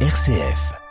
[0.00, 0.85] RCF.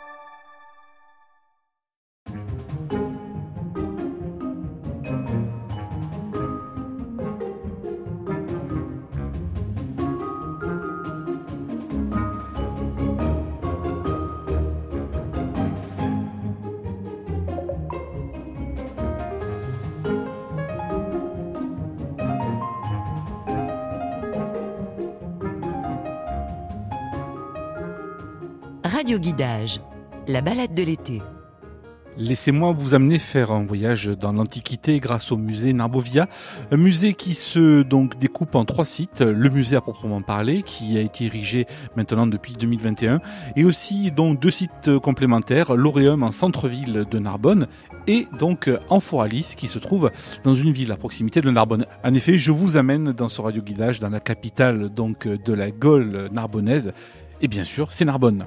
[29.16, 29.80] Radio Guidage,
[30.28, 31.22] la balade de l'été.
[32.18, 36.28] Laissez-moi vous amener faire un voyage dans l'Antiquité grâce au musée Narbovia,
[36.70, 40.98] un musée qui se donc découpe en trois sites, le musée à proprement parler qui
[40.98, 41.66] a été érigé
[41.96, 43.20] maintenant depuis 2021
[43.56, 47.68] et aussi donc deux sites complémentaires, l'Auréum en centre-ville de Narbonne
[48.06, 50.10] et donc Amphoralis qui se trouve
[50.44, 51.86] dans une ville à proximité de Narbonne.
[52.04, 55.70] En effet, je vous amène dans ce radio guidage dans la capitale donc de la
[55.70, 56.92] Gaule narbonnaise
[57.40, 58.44] et bien sûr, c'est Narbonne.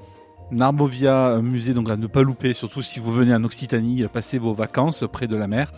[0.52, 4.39] Narbovia, un musée donc à ne pas louper, surtout si vous venez en Occitanie passer
[4.39, 5.72] vos vacances près de la mer.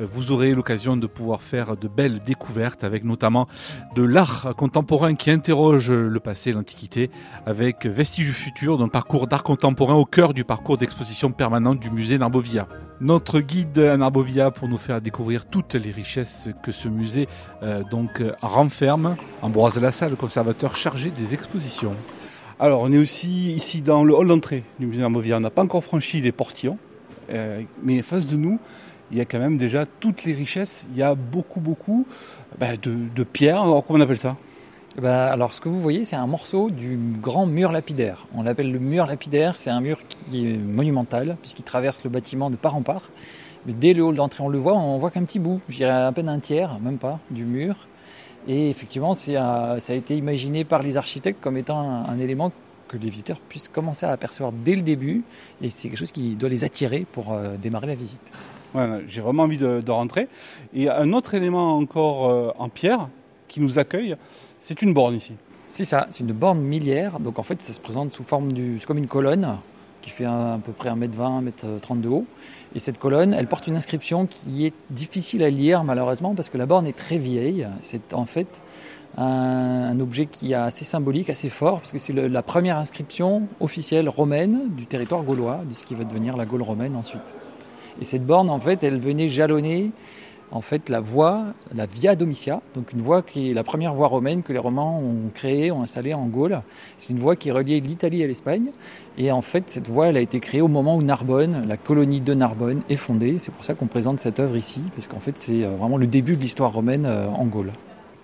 [0.00, 3.46] Vous aurez l'occasion de pouvoir faire de belles découvertes avec notamment
[3.94, 7.10] de l'art contemporain qui interroge le passé, l'Antiquité,
[7.46, 11.90] avec Vestiges du futur, d'un parcours d'art contemporain au cœur du parcours d'exposition permanente du
[11.90, 12.68] musée Narbovia.
[13.00, 17.28] Notre guide à Narbovia pour nous faire découvrir toutes les richesses que ce musée
[17.62, 21.94] euh, donc renferme, Ambroise Lassalle, le conservateur chargé des expositions.
[22.60, 25.36] Alors, on est aussi ici dans le hall d'entrée du musée Narbovia.
[25.36, 26.76] On n'a pas encore franchi les portillons,
[27.30, 28.58] euh, mais face de nous,
[29.12, 30.88] il y a quand même déjà toutes les richesses.
[30.90, 32.04] Il y a beaucoup, beaucoup
[32.58, 33.62] bah, de, pierres.
[33.62, 34.36] Alors, comment on appelle ça?
[35.00, 38.26] Bah, alors, ce que vous voyez, c'est un morceau du grand mur lapidaire.
[38.34, 39.56] On l'appelle le mur lapidaire.
[39.56, 43.10] C'est un mur qui est monumental, puisqu'il traverse le bâtiment de part en part.
[43.66, 45.92] Mais dès le hall d'entrée, on le voit, on voit qu'un petit bout, je dirais
[45.92, 47.86] à peine un tiers, même pas, du mur.
[48.46, 52.52] Et effectivement, un, ça a été imaginé par les architectes comme étant un, un, élément
[52.88, 55.22] que les visiteurs puissent commencer à apercevoir dès le début.
[55.60, 58.22] Et c'est quelque chose qui doit les attirer pour euh, démarrer la visite.
[59.06, 60.28] J'ai vraiment envie de, de, rentrer.
[60.74, 63.08] Et un autre élément encore euh, en pierre
[63.48, 64.14] qui nous accueille,
[64.60, 65.32] c'est une borne ici.
[65.68, 67.18] C'est ça, c'est une borne millière.
[67.18, 68.78] Donc en fait, ça se présente sous forme du.
[68.78, 69.56] C'est comme une colonne
[70.08, 72.24] qui fait à, peu près 1m20, 1m30 de haut.
[72.74, 76.58] Et cette colonne, elle porte une inscription qui est difficile à lire malheureusement parce que
[76.58, 77.66] la borne est très vieille.
[77.82, 78.46] C'est en fait
[79.16, 83.48] un, un, objet qui est assez symbolique, assez fort, parce que c'est la première inscription
[83.60, 87.34] officielle romaine du territoire gaulois, de ce qui va devenir la Gaule romaine ensuite.
[88.00, 89.90] Et cette borne, en fait, elle venait jalonner
[90.50, 91.44] en fait la voie,
[91.74, 94.82] la Via Domitia, donc une voie qui est la première voie romaine que les Romains
[94.82, 96.60] ont créée, ont installée en Gaule.
[96.96, 98.70] C'est une voie qui reliait l'Italie à l'Espagne.
[99.18, 102.20] Et en fait, cette voie, elle a été créée au moment où Narbonne, la colonie
[102.20, 103.38] de Narbonne, est fondée.
[103.38, 106.36] C'est pour ça qu'on présente cette œuvre ici, parce qu'en fait, c'est vraiment le début
[106.36, 107.72] de l'histoire romaine en Gaule.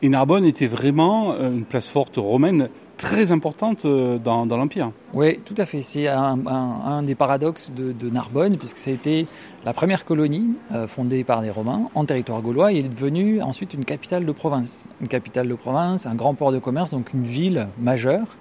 [0.02, 4.92] Et Narbonne était vraiment une place forte romaine très importante dans, dans l'Empire.
[5.14, 5.82] Oui, tout à fait.
[5.82, 9.26] C'est un, des paradoxes de, de, Narbonne, puisque ça a été
[9.64, 13.74] la première colonie euh, fondée par des Romains en territoire gaulois et est devenue ensuite
[13.74, 14.86] une capitale de province.
[15.00, 18.36] Une capitale de province, un grand port de commerce, donc une ville majeure.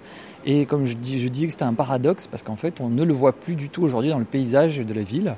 [0.46, 3.02] Et comme je dis, je dis que c'était un paradoxe parce qu'en fait, on ne
[3.02, 5.36] le voit plus du tout aujourd'hui dans le paysage de la ville.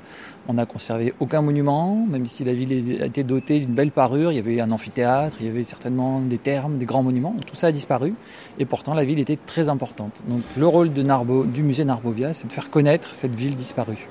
[0.49, 4.31] On n'a conservé aucun monument, même si la ville était dotée d'une belle parure.
[4.31, 7.35] Il y avait un amphithéâtre, il y avait certainement des thermes, des grands monuments.
[7.45, 8.13] Tout ça a disparu.
[8.59, 10.21] Et pourtant, la ville était très importante.
[10.27, 14.07] Donc, le rôle du musée Narbovia, c'est de faire connaître cette ville disparue.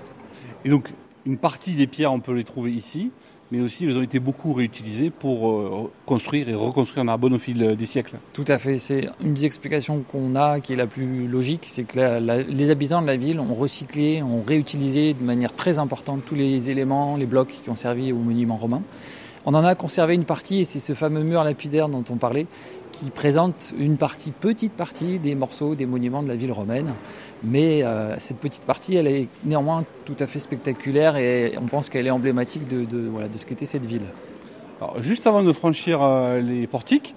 [0.64, 0.92] Et donc,
[1.26, 3.10] une partie des pierres, on peut les trouver ici
[3.50, 7.76] mais aussi elles ont été beaucoup réutilisées pour euh, construire et reconstruire Narbonne au fil
[7.76, 8.16] des siècles.
[8.32, 8.78] Tout à fait.
[8.78, 13.02] C'est une des explications qu'on a qui est la plus logique, c'est que les habitants
[13.02, 17.26] de la ville ont recyclé, ont réutilisé de manière très importante tous les éléments, les
[17.26, 18.82] blocs qui ont servi aux monuments romains.
[19.48, 22.48] On en a conservé une partie et c'est ce fameux mur lapidaire dont on parlait
[22.98, 26.94] qui présente une partie, petite partie des morceaux des monuments de la ville romaine.
[27.44, 31.90] Mais euh, cette petite partie, elle est néanmoins tout à fait spectaculaire et on pense
[31.90, 34.06] qu'elle est emblématique de, de, voilà, de ce qu'était cette ville.
[34.80, 37.14] Alors, juste avant de franchir euh, les portiques,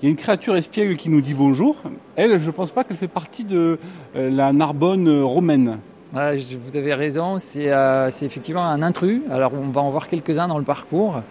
[0.00, 1.76] il y a une créature espiègle qui nous dit bonjour.
[2.16, 3.78] Elle, je ne pense pas qu'elle fait partie de
[4.16, 5.78] euh, la Narbonne romaine.
[6.14, 7.70] Ouais, vous avez raison, c'est
[8.20, 9.22] effectivement un intrus.
[9.30, 11.22] Alors on va en voir quelques-uns dans le parcours,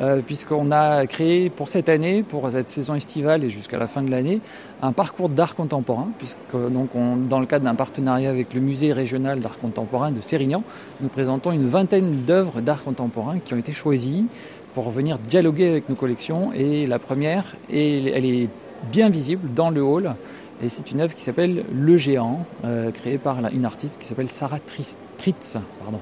[0.00, 4.02] euh, puisqu'on a créé pour cette année, pour cette saison estivale et jusqu'à la fin
[4.02, 4.40] de l'année,
[4.82, 8.92] un parcours d'art contemporain, puisque donc on, dans le cadre d'un partenariat avec le musée
[8.92, 10.62] régional d'art contemporain de Sérignan,
[11.00, 14.26] nous présentons une vingtaine d'œuvres d'art contemporain qui ont été choisies
[14.74, 16.52] pour venir dialoguer avec nos collections.
[16.52, 18.48] Et la première, elle est
[18.92, 20.14] bien visible dans le hall.
[20.62, 24.28] Et c'est une œuvre qui s'appelle Le Géant, euh, créée par une artiste qui s'appelle
[24.28, 25.58] Sarah Tritz.
[25.80, 26.00] Pardon.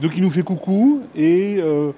[0.00, 1.92] Donc il nous fait coucou et euh,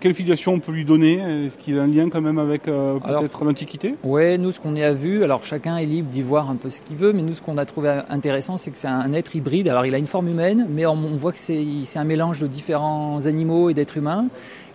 [0.00, 1.46] quelle filiation on peut lui donner?
[1.46, 3.94] Est-ce qu'il a un lien quand même avec euh, peut-être l'Antiquité?
[4.02, 6.70] Ouais, nous ce qu'on y a vu, alors chacun est libre d'y voir un peu
[6.70, 9.34] ce qu'il veut, mais nous ce qu'on a trouvé intéressant, c'est que c'est un être
[9.36, 9.68] hybride.
[9.68, 12.46] Alors il a une forme humaine, mais on, on voit que c'est un mélange de
[12.46, 14.26] différents animaux et d'êtres humains.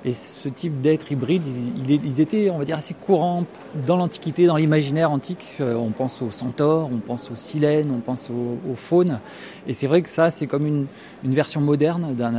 [0.07, 1.43] Et ce type d'être hybride,
[1.85, 3.43] ils, étaient, on va dire, assez courants
[3.85, 5.45] dans l'Antiquité, dans l'imaginaire antique.
[5.59, 9.19] Euh, on pense aux centaures, on pense aux silènes, on pense aux, aux faunes.
[9.67, 10.85] Et c'est vrai que ça, c'est comme une,
[11.25, 12.37] une, version moderne d'un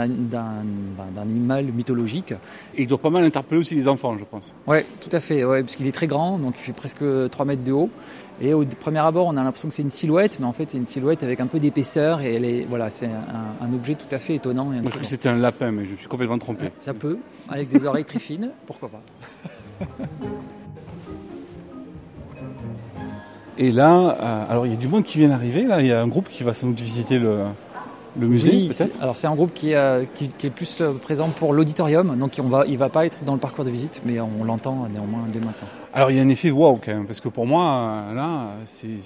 [1.18, 2.32] animal mythologique.
[2.74, 4.54] Et il doit pas mal interpeller aussi les enfants, je pense.
[4.66, 7.44] Ouais, tout à fait, ouais, parce qu'il est très grand, donc il fait presque 3
[7.44, 7.90] mètres de haut.
[8.40, 10.78] Et au premier abord, on a l'impression que c'est une silhouette, mais en fait, c'est
[10.78, 14.12] une silhouette avec un peu d'épaisseur et elle est, voilà, c'est un, un, objet tout
[14.14, 14.72] à fait étonnant.
[14.72, 16.64] Et Moi, je crois que c'était un lapin, mais je suis complètement trompé.
[16.64, 17.18] Ouais, ça peut,
[17.48, 19.02] avec des oreilles très fines, pourquoi pas.
[23.58, 25.64] Et là, euh, alors il y a du monde qui vient d'arriver.
[25.64, 27.42] Là, il y a un groupe qui va sans doute visiter le,
[28.18, 28.96] le musée, oui, peut-être.
[29.00, 32.38] Alors c'est un groupe qui, euh, qui, qui, est plus euh, présent pour l'auditorium, donc
[32.42, 35.24] on va, il va pas être dans le parcours de visite, mais on l'entend néanmoins
[35.32, 35.68] dès maintenant.
[35.92, 39.00] Alors il y a un effet waouh quand même, parce que pour moi, là, c'est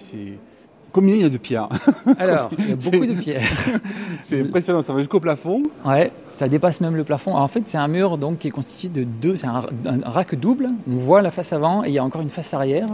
[0.93, 1.69] Combien il y a de pierres
[2.19, 3.43] Alors, il y a beaucoup de pierres.
[4.21, 5.63] c'est impressionnant, ça va jusqu'au plafond.
[5.87, 7.35] Ouais, ça dépasse même le plafond.
[7.35, 10.35] en fait, c'est un mur donc qui est constitué de deux, c'est un, un, rack
[10.35, 10.69] double.
[10.91, 12.89] On voit la face avant et il y a encore une face arrière.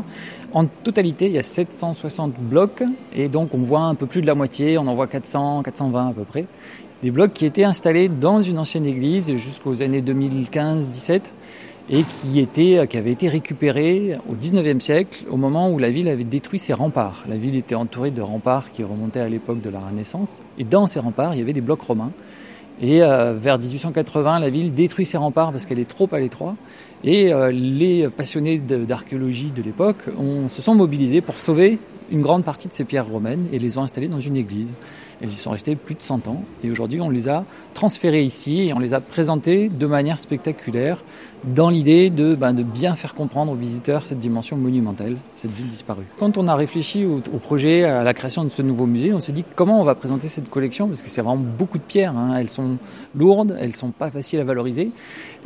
[0.52, 2.84] En totalité, il y a 760 blocs
[3.14, 4.78] et donc on voit un peu plus de la moitié.
[4.78, 6.46] On en voit 400, 420 à peu près.
[7.02, 11.22] Des blocs qui étaient installés dans une ancienne église jusqu'aux années 2015-17
[11.90, 16.08] et qui, était, qui avait été récupéré au 19e siècle, au moment où la ville
[16.08, 17.24] avait détruit ses remparts.
[17.28, 20.86] La ville était entourée de remparts qui remontaient à l'époque de la Renaissance, et dans
[20.86, 22.12] ces remparts, il y avait des blocs romains.
[22.80, 26.54] Et euh, vers 1880, la ville détruit ses remparts parce qu'elle est trop à l'étroit.
[27.02, 30.04] Et euh, les passionnés d'archéologie de, de l'époque
[30.48, 31.78] se sont mobilisés pour sauver
[32.10, 34.72] une grande partie de ces pierres romaines et les ont installées dans une église.
[35.20, 37.44] Elles y sont restées plus de 100 ans et aujourd'hui on les a
[37.74, 41.02] transférées ici et on les a présentées de manière spectaculaire
[41.44, 45.68] dans l'idée de, ben, de bien faire comprendre aux visiteurs cette dimension monumentale, cette ville
[45.68, 46.04] disparue.
[46.18, 49.32] Quand on a réfléchi au, projet, à la création de ce nouveau musée, on s'est
[49.32, 52.16] dit comment on va présenter cette collection parce que c'est vraiment beaucoup de pierres.
[52.16, 52.36] Hein.
[52.38, 52.76] Elles sont
[53.14, 54.90] lourdes, elles sont pas faciles à valoriser.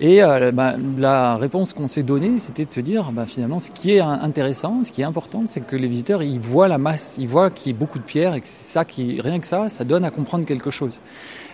[0.00, 3.70] Et euh, ben, la réponse qu'on s'est donnée, c'était de se dire ben, finalement ce
[3.70, 7.16] qui est intéressant, ce qui est important, c'est que les visiteurs ils voient la masse,
[7.20, 9.46] ils voient qu'il y a beaucoup de pierres et que c'est ça qui rien que
[9.46, 11.00] ça, ça donne à comprendre quelque chose.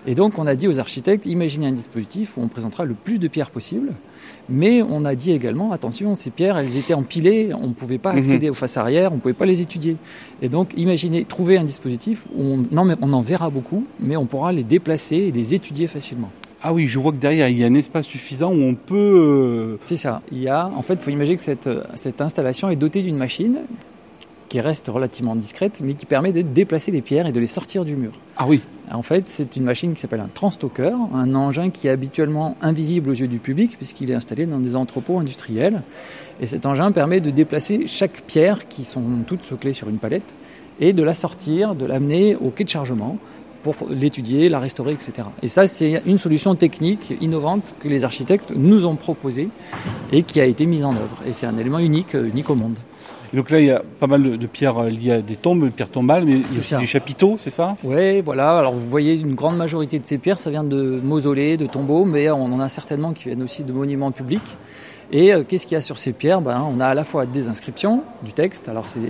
[0.06, 3.18] Et donc on a dit aux architectes, imaginez un dispositif où on présentera le plus
[3.18, 3.92] de pierres possible.
[4.48, 8.12] Mais on a dit également, attention, ces pierres, elles étaient empilées, on ne pouvait pas
[8.12, 8.50] accéder mmh.
[8.50, 9.96] aux faces arrière, on ne pouvait pas les étudier.
[10.42, 14.26] Et donc, imaginez, trouver un dispositif où on, non, on en verra beaucoup, mais on
[14.26, 16.30] pourra les déplacer et les étudier facilement.
[16.62, 19.78] Ah oui, je vois que derrière, il y a un espace suffisant où on peut...
[19.84, 20.22] C'est ça.
[20.32, 23.16] Il y a, en fait, il faut imaginer que cette, cette installation est dotée d'une
[23.16, 23.58] machine
[24.48, 27.84] qui reste relativement discrète, mais qui permet de déplacer les pierres et de les sortir
[27.84, 28.12] du mur.
[28.36, 28.62] Ah oui.
[28.90, 33.10] En fait, c'est une machine qui s'appelle un transstocker, un engin qui est habituellement invisible
[33.10, 35.82] aux yeux du public puisqu'il est installé dans des entrepôts industriels.
[36.40, 40.32] Et cet engin permet de déplacer chaque pierre, qui sont toutes soclées sur une palette,
[40.80, 43.18] et de la sortir, de l'amener au quai de chargement
[43.62, 45.12] pour l'étudier, la restaurer, etc.
[45.42, 49.48] Et ça, c'est une solution technique innovante que les architectes nous ont proposée
[50.12, 51.18] et qui a été mise en œuvre.
[51.26, 52.78] Et c'est un élément unique, unique au monde.
[53.32, 55.70] Et donc là, il y a pas mal de, de pierres liées à des tombes,
[55.70, 57.76] pierres tombales, mais il y a aussi des chapiteaux, c'est ça?
[57.84, 58.58] Oui, voilà.
[58.58, 62.04] Alors vous voyez, une grande majorité de ces pierres, ça vient de mausolées, de tombeaux,
[62.04, 64.56] mais on en a certainement qui viennent aussi de monuments publics.
[65.10, 66.40] Et euh, qu'est-ce qu'il y a sur ces pierres?
[66.40, 68.68] Ben, On a à la fois des inscriptions, du texte.
[68.68, 69.00] Alors c'est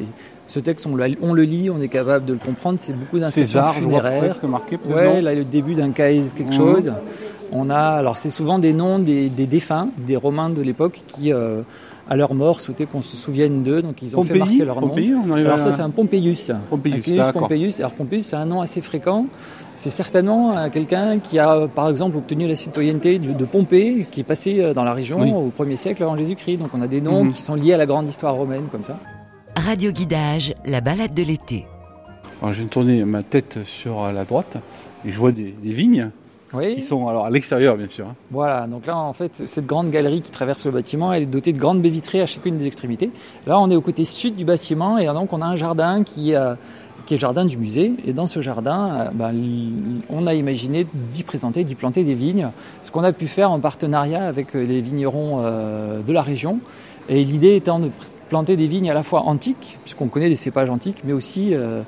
[0.47, 2.79] ce texte, on, on, le lit, on est capable de le comprendre.
[2.81, 4.37] C'est beaucoup d'inscriptions César, funéraires.
[4.45, 6.57] marqué, ouais, là le début d'un caïs, quelque mmh.
[6.57, 6.93] chose.
[7.51, 11.33] On a, alors c'est souvent des noms des, des, défunts, des Romains de l'époque qui
[11.33, 11.63] euh,
[12.09, 14.81] à leur mort, souhaitaient qu'on se souvienne d'eux, donc ils ont Pompéi, fait marquer leur
[14.81, 14.89] nom.
[14.89, 16.51] Pompéi, on Alors ça, c'est un Pompeius.
[16.71, 17.79] Pompeius, Pompeius.
[17.81, 19.27] Alors Pompeius, c'est un nom assez fréquent.
[19.75, 24.73] C'est certainement quelqu'un qui a, par exemple, obtenu la citoyenneté de Pompée, qui est passé
[24.75, 25.33] dans la région oui.
[25.33, 26.57] au 1er siècle avant Jésus-Christ.
[26.57, 27.29] Donc on a des noms Mhm.
[27.29, 27.33] mmh.
[27.33, 28.99] qui sont liés à la grande histoire romaine, comme ça.
[29.57, 31.67] Radio Guidage, la balade de l'été.
[32.43, 34.57] Alors, je vais tourner ma tête sur la droite
[35.05, 36.11] et je vois des, des vignes
[36.53, 36.77] oui.
[36.77, 38.07] qui sont alors à l'extérieur, bien sûr.
[38.07, 38.15] hein.
[38.31, 41.53] Voilà, donc là, en fait, cette grande galerie qui traverse le bâtiment, elle est dotée
[41.53, 43.11] de grandes baies vitrées à chacune des extrémités.
[43.47, 46.35] Là, on est au côté sud du bâtiment et donc on a un jardin qui,
[46.35, 46.55] euh,
[47.07, 47.93] qui est le jardin du musée.
[48.07, 49.35] Et dans ce jardin, euh, ben,
[50.11, 52.49] on a imaginé d'y présenter, d'y planter des vignes,
[52.83, 56.61] ce qu'on a pu faire en partenariat avec les vignerons euh, de la région.
[57.09, 57.91] Et l'idée étant de
[58.29, 61.81] planter des vignes à la fois antiques, puisqu'on connaît des cépages antiques, mais aussi euh,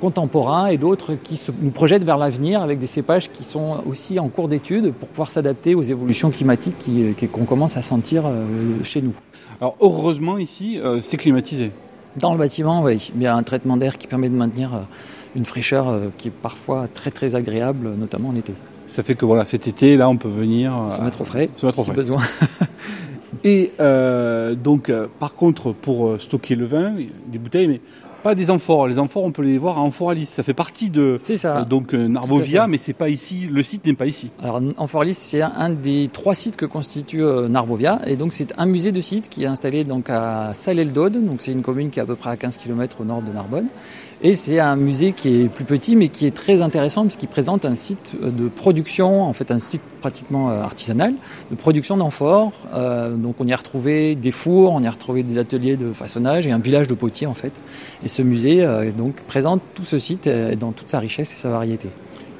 [0.00, 4.18] contemporains et d'autres qui se, nous projettent vers l'avenir avec des cépages qui sont aussi
[4.18, 8.24] en cours d'étude pour pouvoir s'adapter aux évolutions climatiques qu'on qui, qu'on commence à sentir
[8.26, 8.44] euh,
[8.82, 9.14] chez nous.
[9.60, 11.70] Alors heureusement ici, euh, c'est climatisé.
[12.16, 14.78] Dans le bâtiment, oui, il y a un traitement d'air qui permet de maintenir euh,
[15.34, 18.52] une fraîcheur euh, qui est parfois très très agréable, notamment en été.
[18.86, 21.66] ça fait que voilà, cet été, là, on peut venir se mettre au frais, se
[21.66, 21.96] mettre au si frais.
[21.96, 22.22] besoin.
[23.42, 26.92] Et euh, donc, euh, par contre, pour euh, stocker le vin,
[27.26, 27.80] des bouteilles, mais
[28.24, 28.88] pas des amphores.
[28.88, 30.24] Les amphores, on peut les voir à Amphoralis.
[30.26, 31.58] Ça fait partie de C'est ça.
[31.58, 33.46] euh, donc euh, Narbovia, mais c'est pas ici.
[33.52, 34.30] Le site n'est pas ici.
[34.42, 38.54] Alors Amphoralis, c'est un, un des trois sites que constitue euh, Narbovia, et donc c'est
[38.56, 41.98] un musée de site qui est installé donc à Salel-d'Aude, donc c'est une commune qui
[41.98, 43.66] est à peu près à 15 km au nord de Narbonne,
[44.22, 47.66] et c'est un musée qui est plus petit mais qui est très intéressant puisqu'il présente
[47.66, 51.14] un site de production, en fait un site pratiquement artisanal
[51.50, 52.52] de production d'amphores.
[53.16, 56.46] Donc on y a retrouvé des fours, on y a retrouvé des ateliers de façonnage
[56.46, 57.52] et un village de potiers en fait.
[58.02, 61.36] Et ce musée euh, donc présente tout ce site euh, dans toute sa richesse et
[61.36, 61.88] sa variété.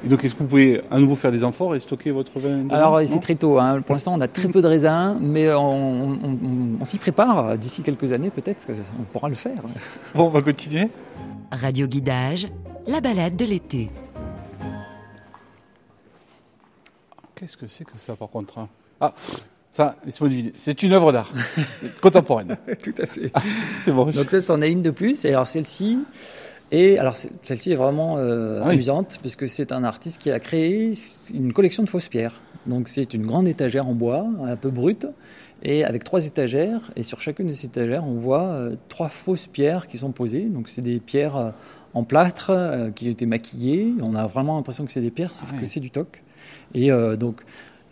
[0.03, 2.69] Et donc, est-ce que vous pouvez à nouveau faire des amphores et stocker votre vin
[2.69, 3.57] Alors c'est très tôt.
[3.57, 3.81] Hein.
[3.81, 7.57] Pour l'instant, on a très peu de raisins, mais on, on- on- on s'y prépare.
[7.57, 9.57] D'ici quelques années, peut-être qu'on pourra le faire.
[10.13, 10.89] Bon, on va continuer.
[11.51, 12.47] Radio Guidage,
[12.87, 13.89] la balade de l'été.
[17.35, 18.69] Qu'est-ce que c'est que ça, par contre hein?
[19.01, 19.13] Ah,
[19.75, 20.53] ça, laissez-moi deviner.
[20.57, 21.33] C'est une œuvre d'art
[22.01, 22.55] contemporaine.
[22.81, 23.29] Tout à fait.
[23.83, 24.05] C'est bon.
[24.09, 25.25] Donc ça, c'en est une de plus.
[25.25, 25.99] Et alors celle-ci,
[26.71, 28.75] et alors celle-ci est vraiment euh, Ah oui.
[28.75, 30.93] amusante puisque c'est un artiste qui a créé
[31.33, 32.39] une collection de fausses pierres.
[32.67, 35.07] Donc c'est une grande étagère en bois, un peu brute,
[35.61, 36.79] et avec trois étagères.
[36.95, 40.45] Et sur chacune de ces étagères, on voit euh, trois fausses pierres qui sont posées.
[40.45, 41.49] Donc c'est des pierres euh,
[41.93, 42.53] en plâtre
[42.95, 43.93] qui ont été maquillées.
[44.01, 46.23] On a vraiment l'impression que c'est des pierres, sauf Ah que c'est du toc.
[46.73, 47.41] Et donc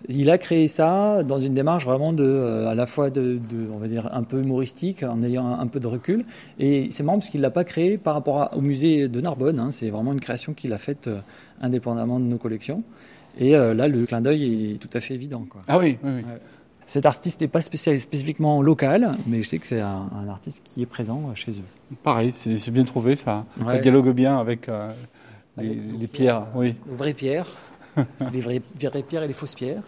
[0.09, 3.67] il a créé ça dans une démarche vraiment de, euh, à la fois de, de,
[3.73, 6.25] on va dire, un peu humoristique, en ayant un, un peu de recul.
[6.59, 9.59] Et c'est marrant parce qu'il l'a pas créé par rapport à- au musée de Narbonne.
[9.59, 9.71] hein.
[9.71, 11.19] c'est vraiment une création qu'il a faite euh,
[11.61, 12.83] indépendamment de nos collections.
[13.39, 15.45] Et euh, là, le clin d'œil est tout à fait évident.
[15.49, 15.61] Quoi.
[15.67, 16.23] Ah oui, oui, oui.
[16.85, 20.81] Cet artiste n'est pas spécifiquement local, mais je sais que c'est un, un artiste qui
[20.81, 21.95] est présent chez eux.
[22.03, 23.45] Pareil, c'est bien trouvé, ça.
[23.65, 24.91] Ça dialogue bien avec les, Avec
[25.57, 26.43] les les pierres.
[26.55, 26.75] Oui.
[26.89, 27.47] Les vraies pierres,
[28.33, 29.83] les vraies, pierres et les fausses pierres.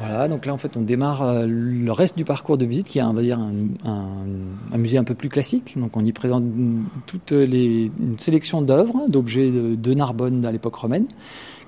[0.00, 2.98] Voilà, donc là en fait on démarre euh, le reste du parcours de visite qui
[2.98, 3.12] est un,
[4.76, 5.78] musée un peu plus classique.
[5.78, 6.44] Donc on y présente
[7.06, 11.06] toutes les, une sélection d'œuvres, d'objets de, de Narbonne à l'époque romaine,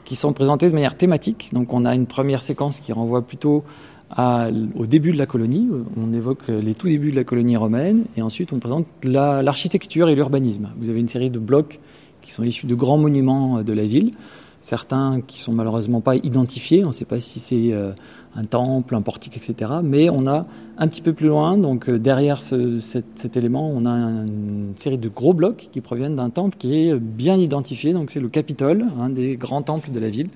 [0.04, 1.50] qui sont présentés de manière thématique.
[1.52, 3.62] Donc on a une première séquence qui renvoie plutôt
[4.10, 5.68] à- au début de la colonie.
[5.96, 10.08] On évoque les tout débuts de la colonie romaine et ensuite on présente la- l'architecture
[10.08, 10.68] et l'urbanisme.
[10.80, 11.80] Vous avez une série de blocs
[12.22, 14.12] qui sont issus de grands monuments de la ville,
[14.60, 16.84] certains qui sont malheureusement pas identifiés.
[16.84, 17.92] On ne sait pas si c'est euh,
[18.36, 19.70] un temple, un portique, etc.
[19.82, 20.46] Mais on a
[20.78, 24.26] un petit peu plus loin, donc euh, derrière ce- cet, cet élément, on a un-
[24.26, 27.92] une série de gros blocs qui proviennent d'un temple qui est bien identifié.
[27.92, 30.28] Donc c'est le Capitole, un des grands temples de la ville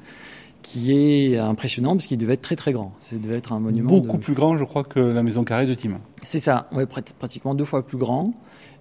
[0.64, 2.92] qui est impressionnant parce qu'il devait être très très grand.
[2.98, 3.90] Ça devait être un monument.
[3.90, 6.00] Beaucoup de- plus grand, je crois, que la maison carrée de Tim.
[6.24, 8.32] C'est ça, prat- pratiquement deux fois plus grand.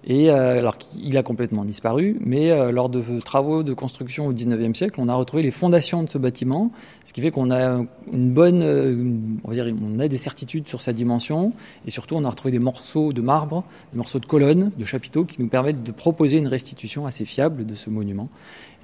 [0.06, 4.34] Et euh, alors qu'il a complètement disparu, mais euh, lors de travaux de construction au
[4.34, 6.70] 19e siècle, on a retrouvé les fondations de ce bâtiment,
[7.06, 7.82] ce qui fait qu'on a
[8.12, 11.54] une bonne, euh, une- on va dire, on a des certitudes sur sa dimension,
[11.86, 15.24] et surtout on a retrouvé des morceaux de marbre, des morceaux de colonnes, de chapiteaux,
[15.24, 18.28] qui nous permettent de proposer une restitution assez fiable de ce monument.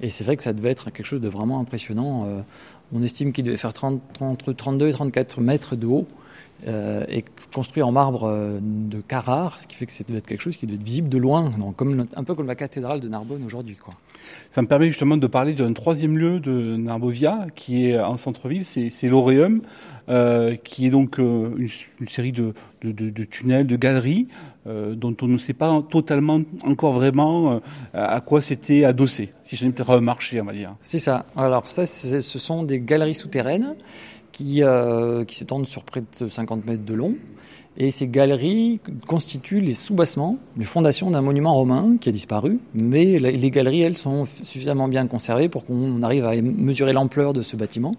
[0.01, 2.25] Et c'est vrai que ça devait être quelque chose de vraiment impressionnant.
[2.25, 2.41] Euh,
[2.95, 6.07] on estime qu'il devait faire 30, entre 32 et 34 mètres de haut
[6.67, 10.41] euh, et construit en marbre euh, de Carrare, ce qui fait que devait être quelque
[10.41, 13.07] chose qui devait être visible de loin, donc comme, un peu comme la cathédrale de
[13.07, 13.75] Narbonne aujourd'hui.
[13.75, 13.93] Quoi.
[14.51, 18.65] Ça me permet justement de parler d'un troisième lieu de Narbovia qui est en centre-ville,
[18.65, 19.61] c'est c'est l'Auréum,
[20.09, 21.67] euh, qui est donc euh, une,
[21.99, 22.53] une série de,
[22.83, 24.27] de, de- de tunnels, de galeries,
[24.67, 27.61] dont on ne sait pas totalement encore vraiment
[27.93, 29.33] à quoi c'était adossé.
[29.43, 30.75] Si ce n'est peut-être un marché, on va dire.
[30.83, 31.25] C'est ça.
[31.35, 33.73] Alors ça, c'est- ce sont des galeries souterraines
[34.31, 37.15] qui, euh, qui s'étendent sur près de 50 mètres de long.
[37.77, 42.59] Et ces galeries constituent les sous-bassements, les fondations d'un monument romain qui a disparu.
[42.73, 47.41] Mais les galeries, elles, sont suffisamment bien conservées pour qu'on arrive à mesurer l'ampleur de
[47.41, 47.93] ce bâtiment.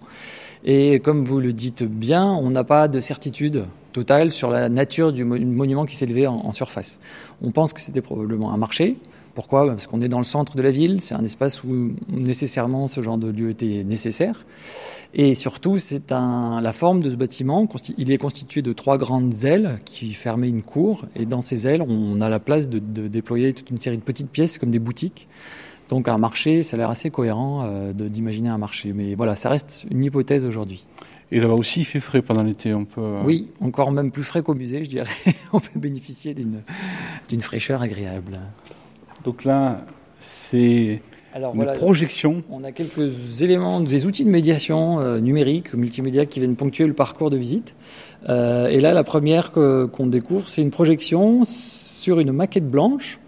[0.63, 5.11] Et comme vous le dites bien, on n'a pas de certitude totale sur la nature
[5.11, 6.99] du mo- monument qui élevé en, en surface.
[7.41, 8.97] On pense que c'était probablement un marché.
[9.35, 9.65] Pourquoi?
[9.67, 13.01] Parce qu'on est dans le centre de la ville, c'est un espace où nécessairement ce
[13.01, 14.45] genre de lieu était nécessaire.
[15.15, 19.43] Et surtout, c'est un, la forme de ce bâtiment, il est constitué de trois grandes
[19.43, 21.05] ailes qui fermaient une cour.
[21.15, 24.03] Et dans ces ailes, on a la place de, de déployer toute une série de
[24.03, 25.27] petites pièces comme des boutiques.
[25.89, 28.93] Donc un marché, ça a l'air assez cohérent euh, de- d'imaginer un marché.
[28.93, 30.85] Mais voilà, ça reste une hypothèse aujourd'hui.
[31.31, 32.73] Et là-bas aussi, il fait frais pendant l'été.
[32.75, 33.01] On peut.
[33.01, 35.09] euh, Oui, encore même plus frais qu'au musée, je dirais.
[35.53, 36.61] on peut bénéficier d'une
[37.29, 38.39] d'une fraîcheur agréable.
[39.23, 39.85] Donc là,
[40.19, 41.01] c'est
[41.33, 42.43] Alors une voilà, projection.
[42.49, 46.93] on a quelques éléments, des outils de médiation euh, numérique, multimédia qui viennent ponctuer le
[46.93, 47.75] parcours de visite.
[48.29, 53.19] Euh, et là, la première que- qu'on découvre, c'est une projection sur une maquette blanche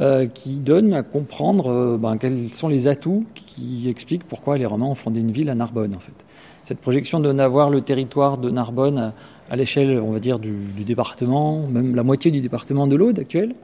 [0.00, 4.66] euh, qui donne à comprendre euh, ben, quels sont les atouts qui expliquent pourquoi les
[4.66, 6.14] Romains ont fondé une ville à Narbonne en fait.
[6.62, 9.12] Cette projection donne à voir le territoire de Narbonne
[9.50, 13.18] à, l'échelle, on va dire, du, du, département, même la moitié du département de l'Aude
[13.18, 13.54] actuel.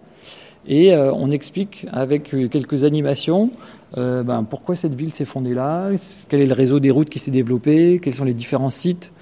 [0.66, 3.50] Et euh, on explique avec quelques animations
[3.96, 5.90] euh, ben, pourquoi cette ville s'est fondée là,
[6.28, 9.12] quel est le réseau des routes qui s'est développé, quels sont les différents sites.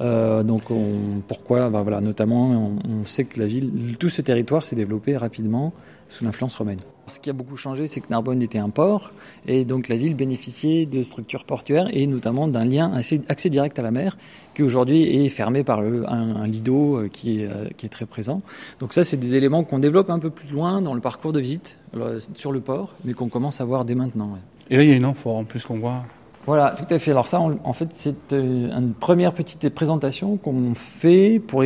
[0.00, 4.22] Euh, donc on, pourquoi, ben, voilà, notamment, on, on, sait que la ville, tout ce
[4.22, 5.72] territoire s'est développé rapidement
[6.08, 6.80] sous l'influence romaine.
[7.08, 9.10] Ce qui a beaucoup changé, c'est que Narbonne était un port,
[9.46, 13.76] et donc la ville bénéficiait de structures portuaires et notamment d'un lien assez, accès direct
[13.78, 14.16] à la mer,
[14.54, 17.88] qui aujourd'hui est fermé par le, un, un, lido euh, qui est, euh, qui est
[17.88, 18.40] très présent.
[18.78, 21.40] Donc ça, c'est des éléments qu'on développe un peu plus loin dans le parcours de
[21.40, 24.30] visite euh, sur le port, mais qu'on commence à voir dès maintenant.
[24.32, 24.40] Ouais.
[24.70, 26.04] Et là, il y a une amphore en plus qu'on voit.
[26.46, 27.10] Voilà, tout à fait.
[27.10, 31.64] Alors ça, on, en fait, c'est une première petite présentation qu'on fait pour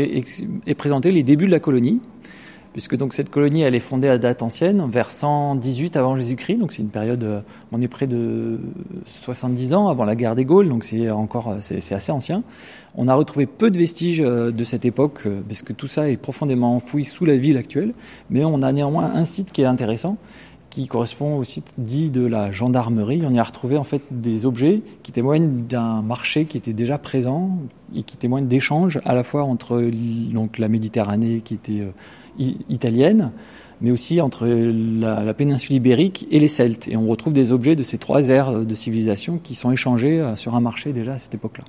[0.76, 2.00] présenter les débuts de la colonie
[2.76, 6.72] puisque donc cette colonie elle est fondée à date ancienne, vers 118 avant Jésus-Christ, donc
[6.72, 7.40] c'est une période, euh,
[7.72, 8.60] on est près de
[9.06, 12.42] 70 ans avant la guerre des Gaules, donc c'est encore euh, c'est assez ancien.
[12.94, 16.18] On a retrouvé peu de vestiges euh, de cette époque, parce que tout ça est
[16.18, 17.94] profondément enfoui sous la ville actuelle,
[18.28, 20.18] mais on a néanmoins un site qui est intéressant,
[20.68, 23.22] qui correspond au site dit de la gendarmerie.
[23.24, 26.98] On y a retrouvé en fait des objets qui témoignent d'un marché qui était déjà
[26.98, 27.56] présent
[27.94, 29.80] et qui témoignent d'échanges à la fois entre
[30.30, 31.82] donc la Méditerranée qui était
[32.38, 33.32] italienne,
[33.80, 36.88] mais aussi entre la, péninsule ibérique et les Celtes.
[36.88, 40.36] Et on retrouve des objets de ces trois aires de civilisation qui sont échangés euh,
[40.36, 41.64] sur un marché déjà à cette époque-là.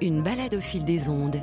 [0.00, 1.40] Une balade au fil des ondes.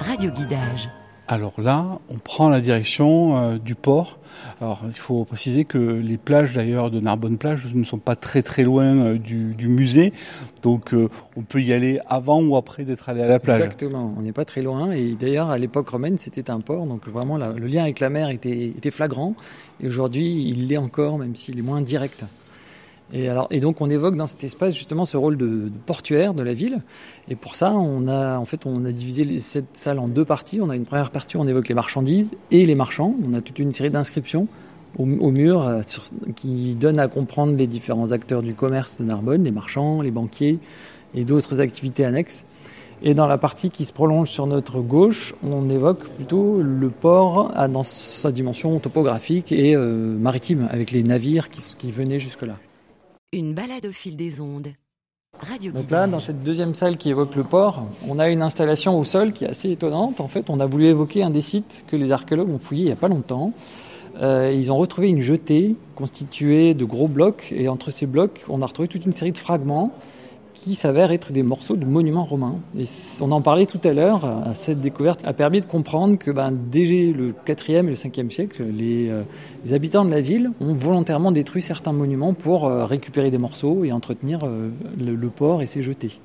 [0.00, 0.88] Radio guidage.
[1.30, 4.18] Alors là, on prend la direction euh, du port.
[4.62, 8.40] Alors il faut préciser que les plages d'ailleurs de Narbonne plage ne sont pas très
[8.42, 10.14] très loin euh, du, musée,
[10.62, 13.60] donc euh, on peut y aller avant ou après d'être allé à la plage.
[13.60, 17.06] Exactement, on n'est pas très loin et d'ailleurs à l'époque romaine c'était un port, donc
[17.08, 19.34] vraiment le lien avec la mer était flagrant
[19.82, 22.24] et aujourd'hui il l'est encore même s'il est moins direct.
[23.12, 26.42] Et, alors, et donc on évoque dans cet espace justement ce rôle de, portuaire de
[26.42, 26.82] la ville.
[27.28, 30.60] Et pour ça, on a en fait on a divisé cette salle en deux parties.
[30.60, 33.14] On a une première partie où on évoque les marchandises et les marchands.
[33.26, 34.46] On a toute une série d'inscriptions
[34.98, 35.82] au, mur euh,
[36.34, 40.58] qui donnent à comprendre les différents acteurs du commerce de Narbonne, les marchands, les banquiers
[41.14, 42.44] et d'autres activités annexes.
[43.02, 47.52] Et dans la partie qui se prolonge sur notre gauche, on évoque plutôt le port
[47.68, 52.56] dans sa dimension topographique et euh, maritime, avec les navires qui, qui venaient jusque-là.
[53.34, 54.68] Une balade au fil des ondes.
[55.38, 58.98] Radio Donc là, dans cette deuxième salle qui évoque le port, on a une installation
[58.98, 60.22] au sol qui est assez étonnante.
[60.22, 62.86] En fait, on a voulu évoquer un des sites que les archéologues ont fouillé il
[62.86, 63.52] n'y a pas longtemps.
[64.22, 68.62] Euh, ils ont retrouvé une jetée constituée de gros blocs, et entre ces blocs, on
[68.62, 69.92] a retrouvé toute une série de fragments
[70.58, 72.56] qui s'avèrent être des morceaux de monuments romains.
[72.78, 72.84] Et
[73.20, 76.84] on en parlait tout à l'heure, cette découverte a permis de comprendre que ben, dès
[76.84, 79.22] le 4e et le 5e siècle, les, euh,
[79.64, 83.84] les, habitants de la ville ont volontairement détruit certains monuments pour euh, récupérer des morceaux
[83.84, 86.18] et entretenir euh, le, port et ses jetés.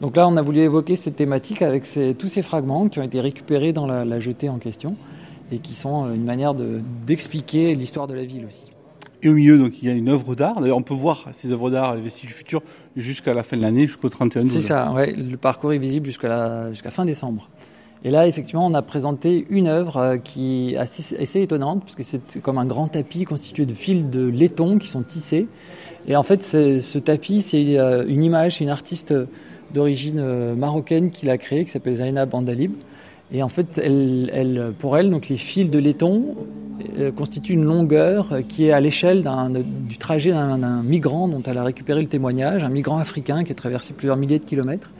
[0.00, 1.84] Donc là, on a voulu évoquer cette thématique avec
[2.16, 4.94] tous ces fragments qui ont été récupérés dans la, jetée en question
[5.50, 8.70] et qui sont une manière d'expliquer de, l'histoire de la ville aussi.
[9.22, 10.60] Et au milieu, donc, il y a une œuvre d'art.
[10.60, 12.62] D'ailleurs, on peut voir ces œuvres d'art, les vestiges futurs,
[12.96, 15.12] jusqu'à la fin de l'année, jusqu'au 31 C'est ça, ouais.
[15.12, 17.48] Le parcours est visible jusqu'à jusqu'à fin décembre.
[18.04, 22.04] Et là, effectivement, on a présenté une œuvre qui est assez, assez étonnante, parce que
[22.04, 25.48] c'est comme un grand tapis constitué de fils de laiton qui sont tissés.
[26.06, 29.12] Et en fait, ce tapis, c'est une image, c'est une artiste
[29.74, 32.72] d'origine marocaine qui l'a créé, qui s'appelle Zainab Andalib.
[33.32, 33.80] Et en fait,
[34.78, 36.36] pour elle, donc les fils de laiton
[36.98, 39.28] euh, constituent une longueur qui est à l'échelle
[39.88, 43.54] du trajet d'un migrant dont elle a récupéré le témoignage, un migrant africain qui a
[43.54, 44.92] traversé plusieurs milliers de kilomètres.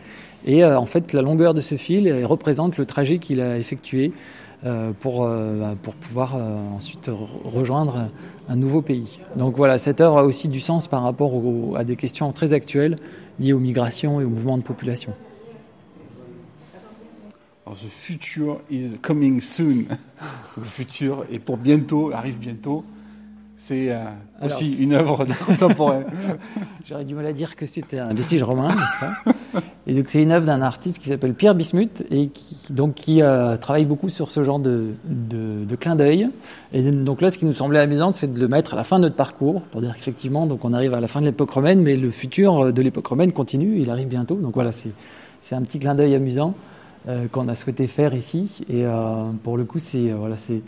[0.46, 4.12] Et euh, en fait, la longueur de ce fil représente le trajet qu'il a effectué
[4.64, 6.36] euh, pour, euh, pour pouvoir
[6.74, 7.10] ensuite
[7.44, 8.08] rejoindre
[8.48, 9.18] un nouveau pays.
[9.36, 11.32] Donc voilà, cette œuvre a aussi du sens par rapport
[11.76, 12.96] à des questions très actuelles
[13.38, 15.12] liées aux migrations et aux mouvements de population.
[17.68, 19.88] Alors, the future is coming soon.
[20.57, 22.83] Le futur est pour bientôt, arrive bientôt.
[23.57, 24.04] C'est euh,
[24.42, 26.07] aussi une œuvre contemporaine.
[26.88, 29.62] J'aurais du mal à dire que c'était un vestige romain, n'est-ce pas?
[29.87, 33.20] Et donc c'est une œuvre d'un artiste qui s'appelle Pierre Bismuth et qui, donc, qui
[33.20, 36.31] euh, travaille beaucoup sur ce genre de, de, de clin d'œil.
[36.72, 38.96] Et donc là, ce qui nous semblait amusant, c'est de le mettre à la fin
[38.96, 41.83] de notre parcours pour dire qu'effectivement, donc on arrive à la fin de l'époque romaine,
[41.83, 44.37] mais le futur de l'époque romaine continue, il arrive bientôt.
[44.37, 46.77] Donc voilà, c'est un petit clin d'œil amusant euh,
[47.33, 48.64] qu'on a souhaité faire ici.
[48.68, 50.61] Et euh, pour le coup, c'est voilà, c'est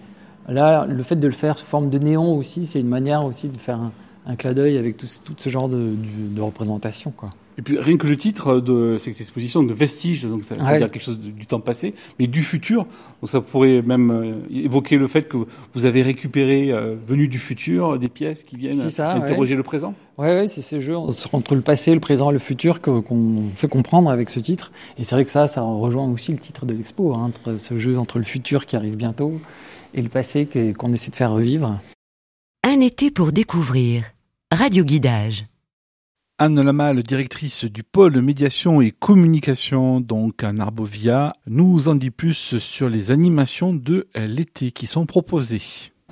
[0.48, 3.48] Là, le fait de le faire sous forme de néon aussi, c'est une manière aussi
[3.48, 3.92] de faire un,
[4.26, 7.12] un clin d'œil avec tout, ce genre de, de, de représentation.
[7.16, 7.30] Quoi.
[7.60, 10.90] Et puis rien que le titre de cette exposition de vestiges, donc ça, veut dire
[10.90, 12.86] quelque chose du temps passé, mais du futur.
[13.20, 15.36] Donc ça pourrait même euh, évoquer le fait que
[15.74, 19.92] vous avez récupéré, euh, venu du futur, des pièces qui viennent interroger le présent.
[20.16, 24.08] Oui, ouais, c'est ce jeu entre le passé, le présent le futur qu'on fait comprendre
[24.08, 24.72] avec ce titre.
[24.96, 27.78] Et c'est vrai que ça, ça rejoint aussi le titre de l'expo, hein, entre ce
[27.78, 29.38] jeu entre le futur qui arrive bientôt
[29.92, 31.78] et le passé qu'on essaie de faire revivre.
[32.66, 34.04] Un été pour découvrir.
[34.50, 35.49] Radio Guidage.
[36.42, 42.56] Anne Lamal, directrice du pôle médiation et communication, donc à Narbovia, nous en dit plus
[42.56, 45.60] sur les animations de l'été qui sont proposées.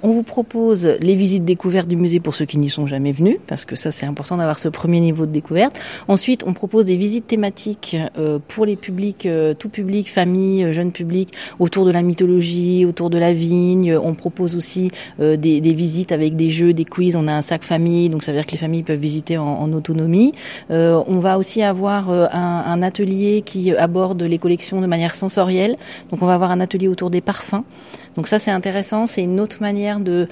[0.03, 3.39] On vous propose les visites découvertes du musée pour ceux qui n'y sont jamais venus,
[3.49, 5.79] parce que ça c'est important d'avoir ce premier niveau de découverte.
[6.07, 10.73] Ensuite, on propose des visites thématiques euh, pour les publics, euh, tout public, famille, euh,
[10.73, 13.97] jeunes publics, autour de la mythologie, autour de la vigne.
[13.97, 17.17] On propose aussi des, visites avec des jeux, des quiz.
[17.17, 19.73] On a un sac famille, donc ça veut dire que les familles peuvent visiter en,
[19.73, 20.33] autonomie.
[20.71, 25.77] on va aussi avoir un, un atelier qui aborde les collections de manière sensorielle.
[26.11, 27.65] Donc on va avoir un atelier autour des parfums.
[28.19, 30.27] Donc ça c'est intéressant, c'est une autre manière de,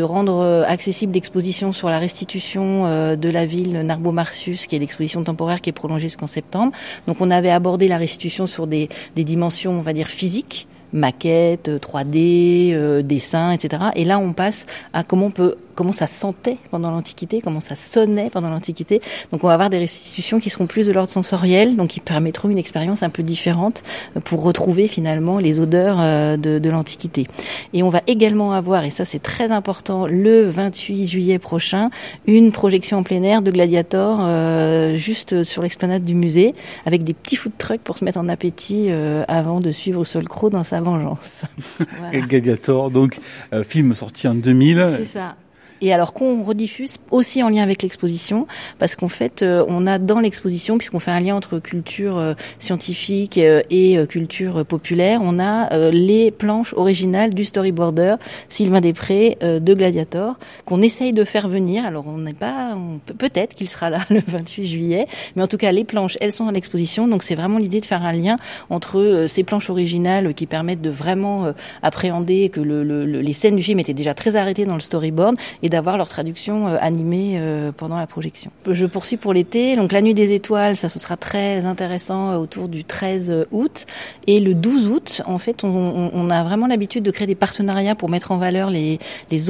[0.00, 5.24] rendre euh, accessible l'exposition sur la restitution euh, de la ville Narbo-Marcius, qui est l'exposition
[5.24, 6.70] temporaire qui est prolongée jusqu'en septembre.
[7.08, 11.68] Donc on avait abordé la restitution sur des, des dimensions, on va dire, physiques maquettes,
[11.68, 13.86] 3D, euh, dessins, etc.
[13.96, 17.76] Et là, on passe à comment on peut comment ça sentait pendant l'Antiquité, comment ça
[17.76, 19.00] sonnait pendant l'Antiquité.
[19.30, 22.48] Donc on va avoir des restitutions qui seront plus de l'ordre sensoriel, donc qui permettront
[22.48, 23.84] une expérience un peu différente
[24.24, 27.26] pour retrouver finalement les odeurs euh, de, de l'Antiquité.
[27.72, 31.90] Et on va également avoir, et ça c'est très important, le 28 juillet prochain,
[32.26, 36.54] une projection en plein air de Gladiator euh, juste sur l'explanade du musée,
[36.86, 40.48] avec des petits food trucks pour se mettre en appétit euh, avant de suivre Solcro
[40.48, 41.44] dans sa vengeance.
[42.12, 43.20] Gladiator, donc
[43.68, 44.86] film sorti en 2000.
[44.88, 45.36] C'est ça.
[45.82, 48.46] Et alors qu'on rediffuse aussi en lien avec l'exposition,
[48.78, 52.34] parce qu'en fait, euh, on a dans l'exposition, puisqu'on fait un lien entre culture euh,
[52.58, 58.16] scientifique euh, et culture populaire, on a les planches originales du storyboarder
[58.48, 61.84] Sylvain Després de Gladiator, qu'on essaye de faire venir.
[61.84, 62.76] Alors on n'est pas,
[63.18, 66.44] peut-être qu'il sera là le 28 juillet, mais en tout cas les planches, elles sont
[66.44, 68.36] dans l'exposition, donc c'est vraiment l'idée de faire un lien
[68.70, 73.62] entre ces planches originales qui permettent de vraiment appréhender que le, le, les scènes du
[73.62, 75.36] film étaient déjà très arrêtées dans le storyboard
[75.68, 78.50] d'avoir leur traduction euh, animée euh, pendant la projection.
[78.70, 79.76] Je poursuis pour l'été.
[79.76, 83.86] Donc la nuit des étoiles, ça ce sera très intéressant euh, autour du 13 août
[84.26, 85.22] et le 12 août.
[85.26, 88.98] En fait, on, a vraiment l'habitude de créer des partenariats pour mettre en valeur les,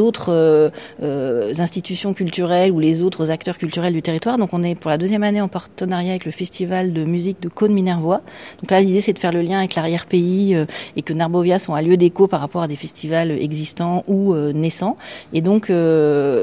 [0.01, 0.71] autres
[1.59, 4.37] institutions culturelles ou les autres acteurs culturels du territoire.
[4.37, 7.49] Donc on est pour la deuxième année en partenariat avec le festival de musique de
[7.49, 8.21] Cône-Minervois.
[8.61, 10.57] Donc là, l'idée c'est de faire le lien avec l'arrière-pays
[10.97, 14.97] et que Narbovia soit un lieu d'écho par rapport à des festivals existants ou naissants.
[15.33, 15.71] Et donc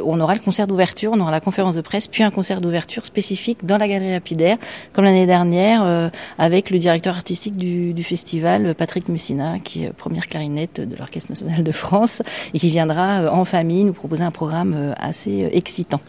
[0.06, 3.06] on aura le concert d'ouverture, on aura la conférence de presse, puis un concert d'ouverture
[3.06, 4.58] spécifique dans la galerie lapidaire,
[4.94, 10.28] comme l'année dernière, euh, avec le directeur artistique du, festival, Patrick Messina, qui est première
[10.28, 12.22] clarinette de l'Orchestre national de France,
[12.54, 16.02] et qui viendra euh, en famille nous proposer un programme assez excitant.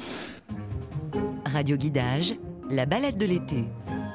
[1.53, 2.35] Radio Guidage,
[2.71, 3.65] la balade de l'été.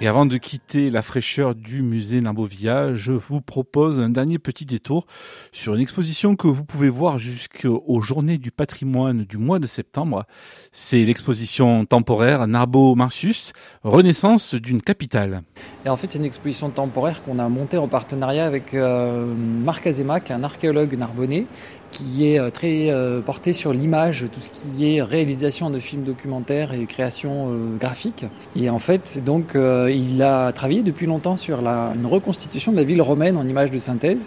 [0.02, 4.64] Et avant de quitter la fraîcheur du musée Narbovia, je vous propose un dernier petit
[4.64, 5.06] détour
[5.52, 10.24] sur une exposition que vous pouvez voir jusqu'aux journées du patrimoine du mois de septembre.
[10.72, 13.52] C'est l'exposition temporaire Narbo-Marcius,
[13.84, 15.42] Renaissance d'une capitale.
[15.86, 19.86] Et en fait, c'est une exposition temporaire qu'on a montée en partenariat avec euh, Marc
[19.86, 21.46] Azema, qui est un archéologue narbonnais,
[21.92, 26.04] qui est euh, très euh, porté sur l'image, tout ce qui est réalisation de films
[26.04, 28.26] documentaires et création euh, graphique.
[28.56, 32.84] Et en fait, donc, il a travaillé depuis longtemps sur la, une reconstitution de la
[32.84, 34.22] ville romaine en images de synthèse.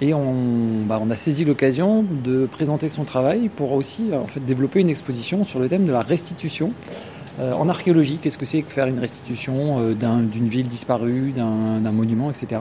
[0.00, 4.40] Et on, bah, on a saisi l'occasion de présenter son travail pour aussi en fait,
[4.40, 6.72] développer une exposition sur le thème de la restitution.
[7.40, 12.60] en archéologie, qu'est-ce que c'est que faire une restitution d'une ville disparue, d'un monument, etc.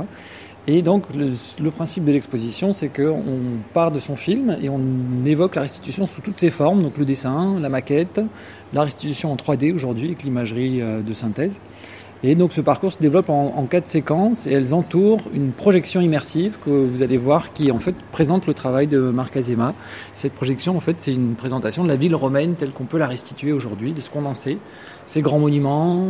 [0.69, 3.23] Et donc le, principe de l'exposition, c'est qu'on
[3.73, 4.82] part de son film et on
[5.25, 8.19] évoque la restitution sous toutes ses formes, donc le dessin, la maquette,
[8.73, 11.58] la restitution en 3D aujourd'hui, avec l'imagerie euh, de synthèse.
[12.23, 16.58] Et donc ce parcours se développe en, quatre séquences et elles entourent une projection immersive
[16.65, 19.75] que vous allez voir qui en fait présente le travail de Marc Azema.
[20.15, 23.08] Cette projection en fait c'est une présentation de la ville romaine telle qu'on peut la
[23.08, 24.58] restituer aujourd'hui, de ce qu'on en sait,
[25.06, 26.08] ses grands monuments,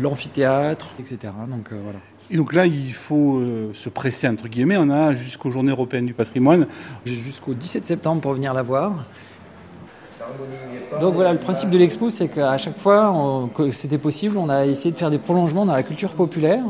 [0.00, 1.34] l'amphithéâtre, etc.
[1.48, 1.98] Donc euh, voilà.
[2.30, 4.76] Et donc là, il faut euh, se presser, entre guillemets.
[4.78, 6.66] On a jusqu'aux Journées européennes du patrimoine.
[7.04, 9.04] Jusqu'au 17 septembre pour venir la voir.
[11.00, 14.66] Donc voilà, le principe de l'expo, c'est qu'à chaque fois que c'était possible, on a
[14.66, 16.62] essayé de faire des prolongements dans la culture populaire.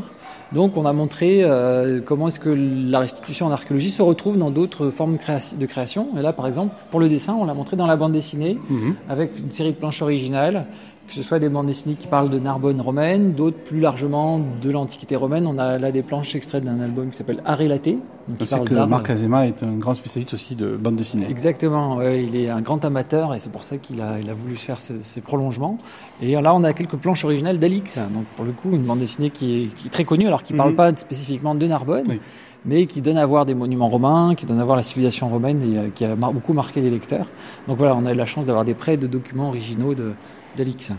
[0.53, 4.51] Donc on a montré euh, comment est-ce que la restitution en archéologie se retrouve dans
[4.51, 6.09] d'autres formes de création.
[6.17, 8.95] Et là, par exemple, pour le dessin, on l'a montré dans la bande dessinée, mhm.
[9.09, 10.67] avec une série de planches originales
[11.07, 14.71] que ce soit des bandes dessinées qui parlent de Narbonne romaine, d'autres plus largement de
[14.71, 15.45] l'Antiquité romaine.
[15.45, 17.97] On a là des planches extraites d'un album qui s'appelle Arrelaté.
[18.27, 21.27] Donc c'est que Marc Azema est un grand spécialiste aussi de bande dessinée.
[21.29, 24.55] Exactement, il est un grand amateur et c'est pour ça qu'il a, il a voulu
[24.55, 25.77] faire ces prolongements.
[26.21, 29.29] Et là, on a quelques planches originales d'Alix, donc pour le coup, une bande dessinée
[29.29, 30.75] qui est, très connue, alors qui ne parle mhm.
[30.77, 32.19] pas spécifiquement de Narbonne.
[32.65, 35.61] mais qui donne à voir des monuments romains, qui donne à voir la civilisation romaine
[35.61, 37.27] et euh, qui a beaucoup marqué les lecteurs.
[37.67, 40.13] Donc voilà, on a eu la chance d'avoir des prêts de documents originaux de,
[40.55, 40.91] d'Alix.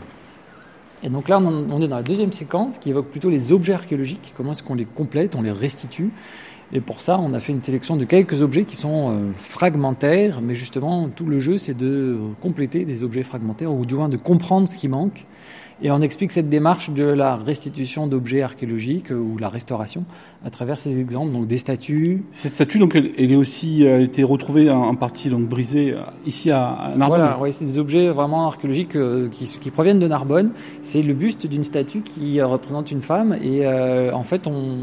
[1.02, 4.32] Et donc là, on est dans la deuxième séquence qui évoque plutôt les objets archéologiques,
[4.36, 6.10] comment est-ce qu'on les complète, on les restitue.
[6.72, 10.40] Et pour ça, on a fait une sélection de quelques objets qui sont euh, fragmentaires,
[10.40, 14.16] mais justement, tout le jeu, c'est de compléter des objets fragmentaires, ou du moins de
[14.16, 15.26] comprendre ce qui manque,
[15.82, 20.04] et on explique cette démarche de la restitution d'objets archéologiques euh, ou la restauration
[20.44, 22.22] à travers ces exemples, donc des statues.
[22.32, 26.02] Cette statue, donc, elle, est aussi elle a été retrouvée en, partie donc brisée euh,
[26.26, 27.18] ici à, Narbonne.
[27.18, 30.52] Voilà, ouais, c'est des objets vraiment archéologiques euh, qui, qui, proviennent de Narbonne.
[30.82, 34.78] C'est le buste d'une statue qui représente une femme et en fait, on,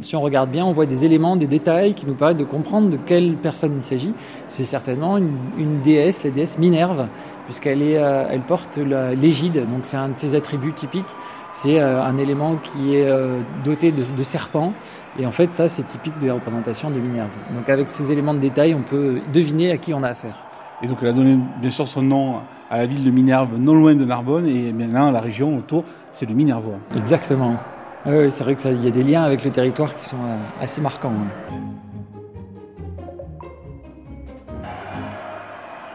[0.00, 2.90] si on regarde bien, on voit des éléments, des détails qui nous permettent de comprendre
[2.90, 4.12] de quelle personne il s'agit.
[4.48, 7.06] C'est certainement une, une déesse, la déesse Minerve
[7.44, 11.04] puisqu'elle est, euh, elle porte l'égide, donc c'est un de ses attributs typiques.
[11.50, 14.72] C'est euh, un élément qui est euh, doté de, de serpents,
[15.18, 17.28] et en fait, ça, c'est typique des représentations de Minerve.
[17.54, 20.36] Donc, avec ces éléments de détail, on peut deviner à qui on a affaire.
[20.82, 23.74] Et donc, elle a donné bien sûr son nom à la ville de Minerve, non
[23.74, 26.78] loin de Narbonne, et bien là, la région autour, c'est le Minervois.
[26.96, 27.56] Exactement.
[28.06, 30.16] Oui, c'est vrai qu'il y a des liens avec le territoire qui sont
[30.60, 31.12] assez marquants.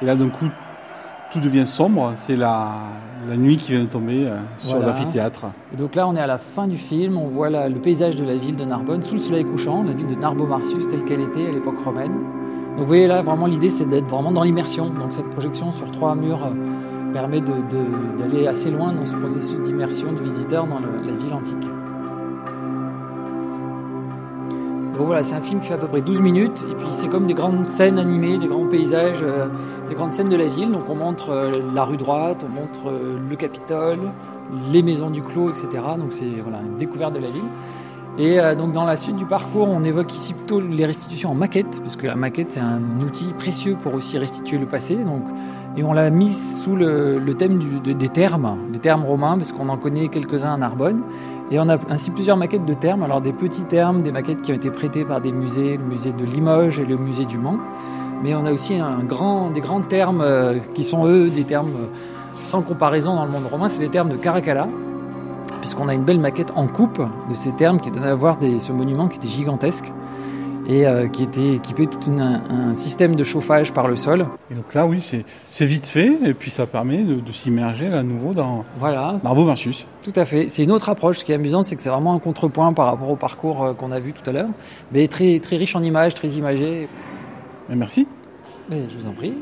[0.02, 0.46] Et là, d'un coup,
[1.32, 2.14] tout devient sombre.
[2.16, 2.76] C'est la,
[3.36, 5.48] nuit qui vient de tomber euh, sur l'amphithéâtre.
[5.78, 7.18] Donc là, on est à la fin du film.
[7.18, 10.08] On voit le paysage de la ville de Narbonne sous le soleil couchant, la ville
[10.08, 12.14] de Narbo-Marcius telle qu'elle était à l'époque romaine.
[12.14, 14.90] Donc vous voyez là, vraiment l'idée, c'est d'être vraiment dans l'immersion.
[14.90, 20.14] Donc cette projection sur trois murs euh, permet d'aller assez loin dans ce processus d'immersion
[20.14, 21.68] du visiteur dans la ville antique.
[25.06, 27.28] Voilà, c'est un film qui fait à peu près 12 minutes, et puis c'est comme
[27.28, 29.48] des grandes scènes animées, des grands paysages, euh,
[29.88, 30.70] des grandes scènes de la ville.
[30.72, 34.00] Donc on montre euh, la rue droite, on montre euh, le Capitole,
[34.72, 35.68] les maisons du clos, etc.
[35.98, 37.44] Donc c'est voilà, une découverte de la ville.
[38.20, 41.80] Et donc dans la suite du parcours, on évoque ici plutôt les restitutions en maquette,
[41.84, 44.96] parce que la maquette est un outil précieux pour aussi restituer le passé.
[44.96, 45.22] Donc,
[45.78, 49.78] et on l'a mis sous le, thème des termes, des termes romains, parce qu'on en
[49.78, 51.04] connaît quelques-uns à Narbonne.
[51.50, 54.52] Et on a ainsi plusieurs maquettes de termes, alors des petits termes, des maquettes qui
[54.52, 57.58] ont été prêtées par des musées, le musée de Limoges et le musée du Mans.
[58.22, 61.70] Mais on a aussi un grand, des grands termes euh, qui sont eux des termes
[61.70, 61.98] euh,
[62.44, 64.68] sans comparaison dans le monde romain, c'est les termes de Caracalla,
[65.62, 68.72] puisqu'on a une belle maquette en coupe de ces termes qui donne à voir ce
[68.72, 69.92] monument qui était gigantesque
[70.68, 74.28] et euh, qui était équipé de tout un, système de chauffage par le sol.
[74.52, 75.02] Et donc là, oui,
[75.52, 79.20] c'est vite fait, et puis ça permet de, s'immerger à nouveau dans voilà.
[79.24, 79.86] Marbeau Marcius.
[80.04, 80.50] Tout à fait.
[80.50, 81.20] C'est une autre approche.
[81.20, 83.74] Ce qui est amusant, c'est que c'est vraiment un contrepoint par rapport au parcours euh,
[83.74, 84.50] qu'on a vu tout à l'heure,
[84.92, 86.88] mais très, très riche en images, très imagé.
[87.70, 88.08] merci.
[88.70, 89.34] je vous en prie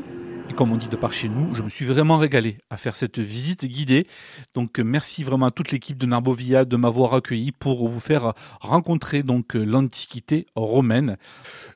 [0.56, 3.18] comme on dit de par chez nous, je me suis vraiment régalé à faire cette
[3.18, 4.06] visite guidée.
[4.54, 9.22] Donc merci vraiment à toute l'équipe de Narbovia de m'avoir accueilli pour vous faire rencontrer
[9.22, 11.18] donc l'antiquité romaine.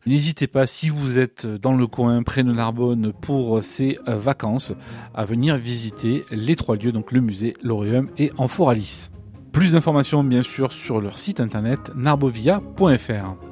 [0.06, 4.72] N'hésitez pas si vous êtes dans le coin près de Narbonne pour ces vacances
[5.14, 9.10] à venir visiter les trois lieux donc le musée, l'Oréum et Amphoralis.
[9.52, 13.49] Plus d'informations bien sûr sur leur site internet narbovia.fr.